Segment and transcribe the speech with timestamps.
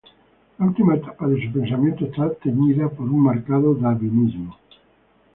[0.57, 4.57] La última etapa de su pensamiento está teñida por un marcado darwinismo.